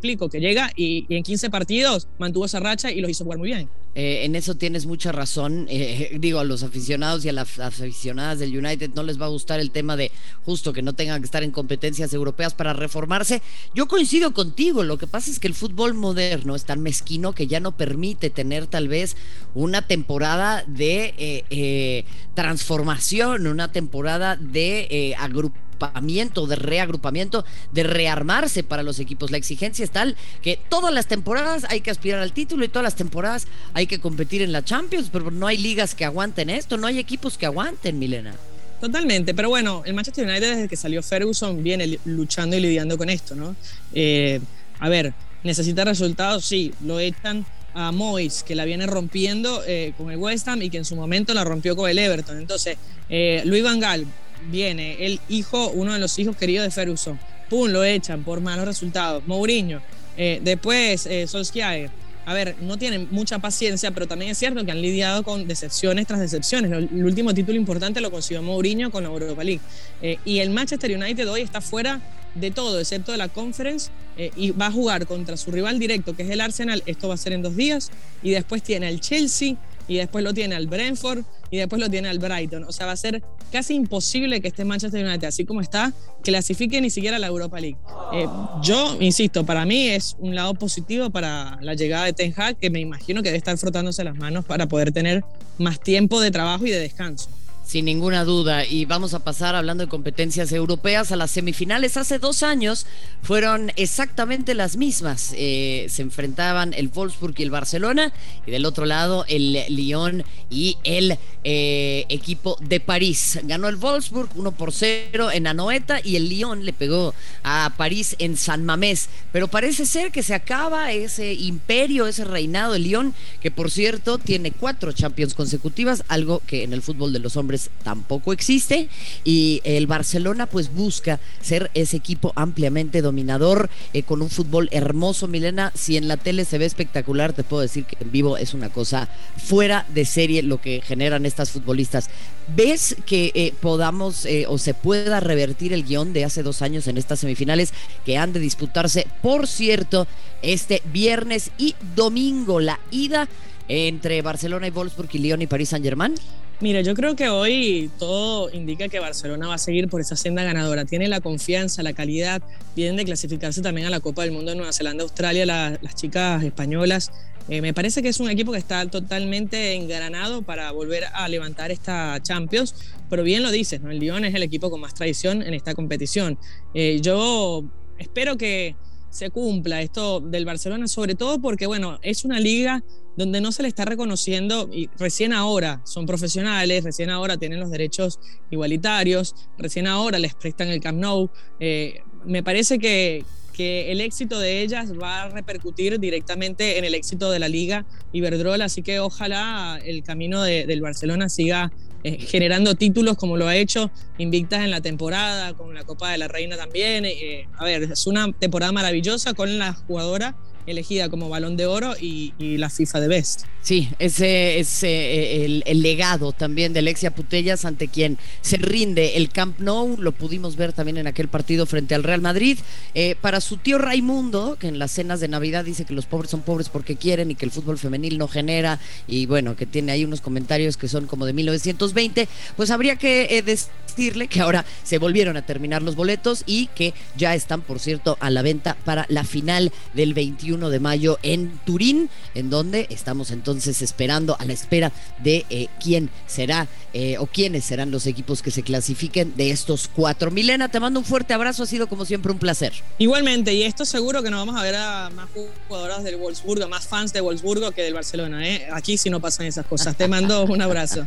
Explico, 0.00 0.30
que 0.30 0.40
llega 0.40 0.72
y, 0.74 1.04
en 1.10 1.22
15 1.22 1.50
partidos 1.50 2.08
mantuvo 2.18 2.46
esa 2.46 2.58
racha 2.58 2.90
y 2.90 3.02
los 3.02 3.10
hizo 3.10 3.24
jugar 3.24 3.38
muy 3.38 3.48
bien. 3.48 3.68
Eh, 3.94 4.24
en 4.24 4.34
eso 4.34 4.54
tienes 4.54 4.86
mucha 4.86 5.12
razón. 5.12 5.66
Eh, 5.68 6.16
digo, 6.20 6.38
a 6.38 6.44
los 6.44 6.62
aficionados 6.62 7.24
y 7.24 7.28
a 7.28 7.32
las 7.32 7.58
aficionadas 7.58 8.38
del 8.38 8.56
United 8.56 8.90
no 8.94 9.02
les 9.02 9.20
va 9.20 9.26
a 9.26 9.28
gustar 9.28 9.60
el 9.60 9.70
tema 9.72 9.96
de 9.96 10.10
justo 10.44 10.72
que 10.72 10.80
no 10.80 10.94
tengan 10.94 11.20
que 11.20 11.26
estar 11.26 11.42
en 11.42 11.50
competencias 11.50 12.14
europeas 12.14 12.54
para 12.54 12.72
reformarse. 12.72 13.42
Yo 13.74 13.88
coincido 13.88 14.32
contigo. 14.32 14.84
Lo 14.84 14.96
que 14.96 15.06
pasa 15.06 15.30
es 15.30 15.38
que 15.38 15.48
el 15.48 15.54
fútbol 15.54 15.92
moderno 15.92 16.56
es 16.56 16.64
tan 16.64 16.80
mezquino 16.80 17.34
que 17.34 17.46
ya 17.46 17.60
no 17.60 17.76
permite 17.76 18.30
tener 18.30 18.66
tal 18.66 18.88
vez 18.88 19.16
una 19.54 19.86
temporada 19.86 20.64
de 20.66 21.14
eh, 21.18 22.04
transformación, 22.34 23.46
una 23.46 23.70
temporada 23.70 24.36
de 24.36 25.14
agrupación 25.18 25.69
de 25.80 26.56
reagrupamiento, 26.56 27.44
de 27.72 27.82
rearmarse 27.82 28.62
para 28.62 28.82
los 28.82 28.98
equipos. 29.00 29.30
La 29.30 29.38
exigencia 29.38 29.84
es 29.84 29.90
tal 29.90 30.16
que 30.42 30.58
todas 30.68 30.92
las 30.92 31.06
temporadas 31.06 31.64
hay 31.68 31.80
que 31.80 31.90
aspirar 31.90 32.20
al 32.20 32.32
título 32.32 32.64
y 32.64 32.68
todas 32.68 32.84
las 32.84 32.96
temporadas 32.96 33.46
hay 33.72 33.86
que 33.86 33.98
competir 33.98 34.42
en 34.42 34.52
la 34.52 34.64
Champions, 34.64 35.08
pero 35.10 35.30
no 35.30 35.46
hay 35.46 35.56
ligas 35.56 35.94
que 35.94 36.04
aguanten 36.04 36.50
esto, 36.50 36.76
no 36.76 36.86
hay 36.86 36.98
equipos 36.98 37.38
que 37.38 37.46
aguanten, 37.46 37.98
Milena. 37.98 38.34
Totalmente, 38.80 39.34
pero 39.34 39.50
bueno, 39.50 39.82
el 39.84 39.94
Manchester 39.94 40.26
United 40.26 40.56
desde 40.56 40.68
que 40.68 40.76
salió 40.76 41.02
Ferguson 41.02 41.62
viene 41.62 41.98
luchando 42.06 42.56
y 42.56 42.60
lidiando 42.60 42.96
con 42.96 43.10
esto, 43.10 43.34
¿no? 43.34 43.54
Eh, 43.92 44.40
a 44.78 44.88
ver, 44.88 45.12
necesita 45.44 45.84
resultados, 45.84 46.46
sí, 46.46 46.72
lo 46.84 46.98
echan 46.98 47.44
a 47.74 47.92
Moyes, 47.92 48.42
que 48.42 48.54
la 48.54 48.64
viene 48.64 48.86
rompiendo 48.86 49.62
eh, 49.66 49.92
con 49.96 50.10
el 50.10 50.16
West 50.16 50.48
Ham 50.48 50.62
y 50.62 50.70
que 50.70 50.78
en 50.78 50.84
su 50.84 50.96
momento 50.96 51.34
la 51.34 51.44
rompió 51.44 51.76
con 51.76 51.88
el 51.88 51.98
Everton. 51.98 52.38
Entonces, 52.38 52.76
eh, 53.08 53.42
Luis 53.44 53.62
Van 53.62 53.80
Gaal 53.80 54.06
viene 54.50 55.04
el 55.06 55.20
hijo, 55.28 55.70
uno 55.70 55.92
de 55.92 55.98
los 55.98 56.18
hijos 56.18 56.36
queridos 56.36 56.64
de 56.64 56.70
Ferguson. 56.70 57.18
Pum, 57.48 57.68
lo 57.68 57.84
echan 57.84 58.22
por 58.22 58.40
malos 58.40 58.64
resultados. 58.64 59.26
Mourinho. 59.26 59.80
Eh, 60.16 60.40
después, 60.42 61.06
eh, 61.06 61.26
Solskjaer. 61.26 61.90
A 62.26 62.34
ver, 62.34 62.54
no 62.60 62.76
tienen 62.76 63.08
mucha 63.10 63.38
paciencia, 63.38 63.90
pero 63.90 64.06
también 64.06 64.30
es 64.30 64.38
cierto 64.38 64.64
que 64.64 64.70
han 64.70 64.82
lidiado 64.82 65.22
con 65.22 65.48
decepciones 65.48 66.06
tras 66.06 66.20
decepciones. 66.20 66.70
El 66.70 67.04
último 67.04 67.34
título 67.34 67.56
importante 67.56 68.00
lo 68.00 68.10
consiguió 68.10 68.42
Mourinho 68.42 68.90
con 68.90 69.02
la 69.02 69.08
Europa 69.08 69.42
League. 69.42 69.60
Eh, 70.02 70.18
y 70.24 70.38
el 70.38 70.50
Manchester 70.50 70.96
United 70.96 71.28
hoy 71.28 71.40
está 71.40 71.60
fuera 71.60 72.00
de 72.34 72.50
todo, 72.50 72.78
excepto 72.78 73.10
de 73.10 73.18
la 73.18 73.28
Conference, 73.28 73.90
eh, 74.16 74.30
y 74.36 74.50
va 74.50 74.66
a 74.66 74.70
jugar 74.70 75.06
contra 75.06 75.36
su 75.36 75.50
rival 75.50 75.78
directo, 75.78 76.14
que 76.14 76.22
es 76.22 76.30
el 76.30 76.40
Arsenal. 76.40 76.82
Esto 76.86 77.08
va 77.08 77.14
a 77.14 77.16
ser 77.16 77.32
en 77.32 77.42
dos 77.42 77.56
días. 77.56 77.90
Y 78.22 78.30
después 78.30 78.62
tiene 78.62 78.86
al 78.86 79.00
Chelsea, 79.00 79.56
y 79.90 79.96
después 79.96 80.22
lo 80.22 80.32
tiene 80.32 80.54
al 80.54 80.68
Brentford 80.68 81.24
y 81.50 81.56
después 81.56 81.82
lo 81.82 81.90
tiene 81.90 82.08
al 82.08 82.20
Brighton. 82.20 82.62
O 82.62 82.70
sea, 82.70 82.86
va 82.86 82.92
a 82.92 82.96
ser 82.96 83.24
casi 83.50 83.74
imposible 83.74 84.40
que 84.40 84.46
este 84.46 84.64
Manchester 84.64 85.04
United, 85.04 85.26
así 85.26 85.44
como 85.44 85.60
está, 85.60 85.92
clasifique 86.22 86.80
ni 86.80 86.90
siquiera 86.90 87.16
a 87.16 87.18
la 87.18 87.26
Europa 87.26 87.58
League. 87.58 87.76
Eh, 88.12 88.28
yo, 88.62 88.96
insisto, 89.00 89.44
para 89.44 89.66
mí 89.66 89.88
es 89.88 90.14
un 90.20 90.36
lado 90.36 90.54
positivo 90.54 91.10
para 91.10 91.58
la 91.60 91.74
llegada 91.74 92.04
de 92.04 92.12
Ten 92.12 92.32
Hag, 92.36 92.56
que 92.56 92.70
me 92.70 92.78
imagino 92.78 93.20
que 93.20 93.30
debe 93.30 93.38
estar 93.38 93.58
frotándose 93.58 94.04
las 94.04 94.14
manos 94.14 94.44
para 94.44 94.68
poder 94.68 94.92
tener 94.92 95.24
más 95.58 95.80
tiempo 95.80 96.20
de 96.20 96.30
trabajo 96.30 96.64
y 96.66 96.70
de 96.70 96.78
descanso. 96.78 97.28
Sin 97.70 97.84
ninguna 97.84 98.24
duda. 98.24 98.66
Y 98.66 98.84
vamos 98.84 99.14
a 99.14 99.20
pasar 99.20 99.54
hablando 99.54 99.84
de 99.84 99.88
competencias 99.88 100.50
europeas 100.50 101.12
a 101.12 101.16
las 101.16 101.30
semifinales. 101.30 101.96
Hace 101.96 102.18
dos 102.18 102.42
años 102.42 102.84
fueron 103.22 103.70
exactamente 103.76 104.54
las 104.54 104.76
mismas. 104.76 105.32
Eh, 105.36 105.86
se 105.88 106.02
enfrentaban 106.02 106.74
el 106.74 106.88
Wolfsburg 106.88 107.34
y 107.38 107.44
el 107.44 107.50
Barcelona. 107.52 108.12
Y 108.44 108.50
del 108.50 108.66
otro 108.66 108.86
lado 108.86 109.24
el 109.28 109.52
Lyon 109.68 110.24
y 110.50 110.78
el 110.82 111.16
eh, 111.44 112.06
equipo 112.08 112.56
de 112.60 112.80
París. 112.80 113.38
Ganó 113.44 113.68
el 113.68 113.76
Wolfsburg 113.76 114.30
1 114.34 114.50
por 114.50 114.72
0 114.72 115.30
en 115.30 115.46
Anoeta 115.46 116.00
y 116.02 116.16
el 116.16 116.28
Lyon 116.28 116.64
le 116.64 116.72
pegó 116.72 117.14
a 117.44 117.72
París 117.76 118.16
en 118.18 118.36
San 118.36 118.64
Mamés. 118.64 119.08
Pero 119.30 119.46
parece 119.46 119.86
ser 119.86 120.10
que 120.10 120.24
se 120.24 120.34
acaba 120.34 120.90
ese 120.90 121.34
imperio, 121.34 122.08
ese 122.08 122.24
reinado 122.24 122.72
de 122.72 122.80
Lyon, 122.80 123.14
que 123.40 123.52
por 123.52 123.70
cierto 123.70 124.18
tiene 124.18 124.50
cuatro 124.50 124.90
Champions 124.90 125.34
consecutivas, 125.34 126.02
algo 126.08 126.42
que 126.48 126.64
en 126.64 126.72
el 126.72 126.82
fútbol 126.82 127.12
de 127.12 127.20
los 127.20 127.36
hombres 127.36 127.59
tampoco 127.82 128.32
existe 128.32 128.88
y 129.24 129.60
el 129.64 129.86
Barcelona 129.86 130.46
pues 130.46 130.72
busca 130.72 131.20
ser 131.40 131.70
ese 131.74 131.96
equipo 131.96 132.32
ampliamente 132.36 133.02
dominador 133.02 133.68
eh, 133.92 134.02
con 134.02 134.22
un 134.22 134.30
fútbol 134.30 134.68
hermoso, 134.72 135.28
Milena, 135.28 135.72
si 135.74 135.96
en 135.96 136.08
la 136.08 136.16
tele 136.16 136.44
se 136.44 136.58
ve 136.58 136.64
espectacular, 136.64 137.32
te 137.32 137.44
puedo 137.44 137.62
decir 137.62 137.84
que 137.84 137.96
en 138.00 138.10
vivo 138.10 138.36
es 138.36 138.54
una 138.54 138.70
cosa 138.70 139.08
fuera 139.36 139.86
de 139.92 140.04
serie 140.04 140.42
lo 140.42 140.60
que 140.60 140.82
generan 140.84 141.26
estas 141.26 141.50
futbolistas. 141.50 142.10
¿Ves 142.54 142.96
que 143.06 143.30
eh, 143.34 143.52
podamos 143.60 144.24
eh, 144.26 144.46
o 144.48 144.58
se 144.58 144.74
pueda 144.74 145.20
revertir 145.20 145.72
el 145.72 145.84
guion 145.84 146.12
de 146.12 146.24
hace 146.24 146.42
dos 146.42 146.62
años 146.62 146.88
en 146.88 146.98
estas 146.98 147.20
semifinales 147.20 147.72
que 148.04 148.18
han 148.18 148.32
de 148.32 148.40
disputarse, 148.40 149.06
por 149.22 149.46
cierto, 149.46 150.06
este 150.42 150.82
viernes 150.92 151.50
y 151.58 151.74
domingo, 151.94 152.60
la 152.60 152.80
ida 152.90 153.28
entre 153.68 154.20
Barcelona 154.22 154.66
y 154.66 154.70
Wolfsburg 154.70 155.10
y 155.12 155.18
Lyon 155.18 155.42
y 155.42 155.46
París 155.46 155.68
Saint 155.68 155.84
Germain? 155.84 156.14
Mira, 156.60 156.82
yo 156.82 156.92
creo 156.92 157.16
que 157.16 157.30
hoy 157.30 157.90
todo 157.98 158.50
indica 158.52 158.88
que 158.88 159.00
Barcelona 159.00 159.48
va 159.48 159.54
a 159.54 159.58
seguir 159.58 159.88
por 159.88 160.02
esa 160.02 160.14
senda 160.14 160.44
ganadora. 160.44 160.84
Tiene 160.84 161.08
la 161.08 161.22
confianza, 161.22 161.82
la 161.82 161.94
calidad, 161.94 162.42
vienen 162.76 162.96
de 162.96 163.06
clasificarse 163.06 163.62
también 163.62 163.86
a 163.86 163.90
la 163.90 164.00
Copa 164.00 164.22
del 164.22 164.32
Mundo 164.32 164.50
de 164.50 164.58
Nueva 164.58 164.74
Zelanda, 164.74 165.02
Australia, 165.02 165.46
las 165.46 165.94
chicas 165.94 166.44
españolas. 166.44 167.12
Eh, 167.48 167.62
me 167.62 167.72
parece 167.72 168.02
que 168.02 168.10
es 168.10 168.20
un 168.20 168.28
equipo 168.28 168.52
que 168.52 168.58
está 168.58 168.84
totalmente 168.86 169.72
engranado 169.72 170.42
para 170.42 170.70
volver 170.70 171.04
a 171.14 171.26
levantar 171.28 171.70
esta 171.70 172.20
Champions, 172.22 172.74
pero 173.08 173.22
bien 173.22 173.42
lo 173.42 173.50
dices, 173.50 173.80
¿no? 173.80 173.90
El 173.90 173.98
Lyon 173.98 174.26
es 174.26 174.34
el 174.34 174.42
equipo 174.42 174.70
con 174.70 174.82
más 174.82 174.92
tradición 174.92 175.40
en 175.40 175.54
esta 175.54 175.74
competición. 175.74 176.38
Eh, 176.74 177.00
yo 177.00 177.64
espero 177.98 178.36
que 178.36 178.76
se 179.10 179.30
cumpla 179.30 179.82
esto 179.82 180.20
del 180.20 180.44
Barcelona, 180.44 180.88
sobre 180.88 181.14
todo 181.14 181.40
porque, 181.40 181.66
bueno, 181.66 181.98
es 182.02 182.24
una 182.24 182.40
liga 182.40 182.82
donde 183.16 183.40
no 183.40 183.52
se 183.52 183.62
le 183.62 183.68
está 183.68 183.84
reconociendo, 183.84 184.70
y 184.72 184.88
recién 184.98 185.32
ahora 185.32 185.82
son 185.84 186.06
profesionales, 186.06 186.84
recién 186.84 187.10
ahora 187.10 187.36
tienen 187.36 187.60
los 187.60 187.70
derechos 187.70 188.18
igualitarios, 188.50 189.34
recién 189.58 189.86
ahora 189.86 190.18
les 190.18 190.34
prestan 190.34 190.68
el 190.68 190.80
Camp 190.80 190.98
Nou. 190.98 191.28
Eh, 191.58 192.02
me 192.24 192.42
parece 192.42 192.78
que, 192.78 193.24
que 193.52 193.92
el 193.92 194.00
éxito 194.00 194.38
de 194.38 194.62
ellas 194.62 194.92
va 194.98 195.24
a 195.24 195.28
repercutir 195.28 195.98
directamente 195.98 196.78
en 196.78 196.84
el 196.84 196.94
éxito 196.94 197.30
de 197.30 197.40
la 197.40 197.48
liga 197.48 197.84
Iberdrola, 198.12 198.66
así 198.66 198.82
que 198.82 199.00
ojalá 199.00 199.78
el 199.84 200.02
camino 200.02 200.42
del 200.42 200.80
Barcelona 200.80 201.28
siga 201.28 201.72
eh, 202.02 202.18
generando 202.18 202.74
títulos 202.74 203.16
como 203.16 203.36
lo 203.36 203.46
ha 203.46 203.56
hecho 203.56 203.90
Invictas 204.18 204.64
en 204.64 204.70
la 204.70 204.80
temporada, 204.80 205.54
con 205.54 205.74
la 205.74 205.84
Copa 205.84 206.10
de 206.12 206.18
la 206.18 206.28
Reina 206.28 206.56
también. 206.56 207.04
Eh, 207.04 207.46
a 207.56 207.64
ver, 207.64 207.84
es 207.84 208.06
una 208.06 208.32
temporada 208.32 208.72
maravillosa 208.72 209.34
con 209.34 209.58
la 209.58 209.72
jugadora 209.74 210.36
elegida 210.70 211.08
como 211.08 211.28
balón 211.28 211.56
de 211.56 211.66
oro 211.66 211.94
y, 212.00 212.32
la 212.38 212.70
FIFA 212.70 213.00
de 213.00 213.08
Best. 213.08 213.42
Sí, 213.62 213.90
ese 213.98 214.58
es 214.58 214.82
eh, 214.82 215.62
el, 215.64 215.82
legado 215.82 216.32
también 216.32 216.72
de 216.72 216.80
Alexia 216.80 217.10
Putellas 217.10 217.64
ante 217.64 217.88
quien 217.88 218.18
se 218.40 218.56
rinde 218.56 219.16
el 219.16 219.28
Camp 219.30 219.58
Nou, 219.58 219.96
lo 219.98 220.12
pudimos 220.12 220.56
ver 220.56 220.72
también 220.72 220.96
en 220.96 221.06
aquel 221.06 221.28
partido 221.28 221.66
frente 221.66 221.94
al 221.94 222.02
Real 222.02 222.20
Madrid. 222.20 222.58
Eh, 222.94 223.16
para 223.20 223.40
su 223.40 223.58
tío 223.58 223.78
Raimundo, 223.78 224.56
que 224.58 224.68
en 224.68 224.78
las 224.78 224.92
cenas 224.92 225.20
de 225.20 225.28
Navidad 225.28 225.64
dice 225.64 225.84
que 225.84 225.94
los 225.94 226.06
pobres 226.06 226.30
son 226.30 226.42
pobres 226.42 226.68
porque 226.68 226.96
quieren 226.96 227.30
y 227.30 227.34
que 227.34 227.44
el 227.44 227.50
fútbol 227.50 227.78
femenil 227.78 228.18
no 228.18 228.28
genera, 228.28 228.78
y 229.06 229.26
bueno, 229.26 229.56
que 229.56 229.66
tiene 229.66 229.92
ahí 229.92 230.04
unos 230.04 230.20
comentarios 230.20 230.76
que 230.76 230.88
son 230.88 231.06
como 231.06 231.26
de 231.26 231.32
1920, 231.32 232.28
pues 232.56 232.70
habría 232.70 232.96
que 232.96 233.38
eh, 233.38 233.42
decirle 233.42 234.28
que 234.28 234.40
ahora 234.40 234.64
se 234.82 234.98
volvieron 234.98 235.36
a 235.36 235.42
terminar 235.42 235.82
los 235.82 235.96
boletos 235.96 236.42
y 236.46 236.66
que 236.68 236.94
ya 237.16 237.34
están, 237.34 237.62
por 237.62 237.78
cierto, 237.78 238.16
a 238.20 238.30
la 238.30 238.42
venta 238.42 238.76
para 238.84 239.06
la 239.08 239.24
final 239.24 239.72
del 239.94 240.14
21 240.14 240.59
de 240.68 240.80
mayo 240.80 241.18
en 241.22 241.58
Turín, 241.64 242.10
en 242.34 242.50
donde 242.50 242.86
estamos 242.90 243.30
entonces 243.30 243.80
esperando 243.80 244.36
a 244.38 244.44
la 244.44 244.52
espera 244.52 244.92
de 245.22 245.46
eh, 245.48 245.68
quién 245.82 246.10
será 246.26 246.68
eh, 246.92 247.16
o 247.18 247.26
quiénes 247.26 247.64
serán 247.64 247.90
los 247.90 248.06
equipos 248.06 248.42
que 248.42 248.50
se 248.50 248.62
clasifiquen 248.62 249.34
de 249.36 249.50
estos 249.50 249.88
cuatro. 249.88 250.30
Milena, 250.30 250.68
te 250.68 250.80
mando 250.80 251.00
un 251.00 251.06
fuerte 251.06 251.32
abrazo, 251.32 251.62
ha 251.62 251.66
sido 251.66 251.88
como 251.88 252.04
siempre 252.04 252.32
un 252.32 252.38
placer. 252.38 252.72
Igualmente, 252.98 253.54
y 253.54 253.62
esto 253.62 253.84
seguro 253.84 254.22
que 254.22 254.30
nos 254.30 254.44
vamos 254.44 254.60
a 254.60 254.64
ver 254.64 254.74
a 254.74 255.10
más 255.10 255.28
jugadoras 255.68 256.04
del 256.04 256.16
Wolfsburgo, 256.16 256.68
más 256.68 256.86
fans 256.86 257.12
de 257.12 257.20
Wolfsburgo 257.20 257.70
que 257.70 257.82
del 257.82 257.94
Barcelona. 257.94 258.46
¿eh? 258.46 258.68
Aquí 258.72 258.98
sí 258.98 259.08
no 259.08 259.20
pasan 259.20 259.46
esas 259.46 259.66
cosas. 259.66 259.96
Te 259.96 260.08
mando 260.08 260.44
un 260.44 260.60
abrazo. 260.60 261.06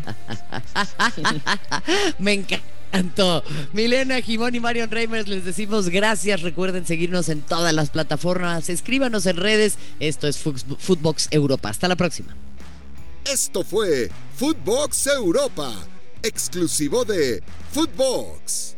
Me 2.19 2.33
encanta 2.33 2.82
Milena 3.73 4.21
Jimón 4.21 4.55
y 4.55 4.59
Marion 4.59 4.89
Reimers 4.89 5.27
les 5.27 5.45
decimos 5.45 5.89
gracias. 5.89 6.41
Recuerden 6.41 6.85
seguirnos 6.85 7.29
en 7.29 7.41
todas 7.41 7.73
las 7.73 7.89
plataformas. 7.89 8.69
Escríbanos 8.69 9.25
en 9.25 9.37
redes. 9.37 9.77
Esto 9.99 10.27
es 10.27 10.37
Footbox 10.37 11.27
Europa. 11.31 11.69
Hasta 11.69 11.87
la 11.87 11.95
próxima. 11.95 12.35
Esto 13.25 13.63
fue 13.63 14.11
Footbox 14.35 15.07
Europa, 15.07 15.73
exclusivo 16.21 17.05
de 17.05 17.41
Footbox. 17.71 18.75